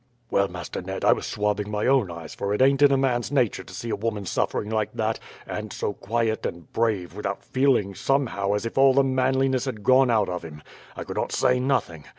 "Well, 0.31 0.47
Master 0.47 0.81
Ned, 0.81 1.05
I 1.05 1.13
was 1.13 1.27
swabbing 1.27 1.69
my 1.69 1.85
own 1.85 2.09
eyes; 2.09 2.33
for 2.33 2.55
it 2.55 2.61
ain't 2.63 2.81
in 2.81 2.91
a 2.91 2.97
man's 2.97 3.31
nature 3.31 3.63
to 3.63 3.71
see 3.71 3.91
a 3.91 3.95
woman 3.95 4.25
suffering 4.25 4.71
like 4.71 4.91
that, 4.93 5.19
and 5.45 5.71
so 5.71 5.93
quiet 5.93 6.43
and 6.43 6.73
brave, 6.73 7.13
without 7.15 7.43
feeling 7.45 7.93
somehow 7.93 8.55
as 8.55 8.65
if 8.65 8.79
all 8.79 8.95
the 8.95 9.03
manliness 9.03 9.65
had 9.65 9.83
gone 9.83 10.09
out 10.09 10.27
of 10.27 10.41
him. 10.41 10.63
I 10.97 11.03
could 11.03 11.17
not 11.17 11.31
say 11.31 11.59
nothing. 11.59 12.05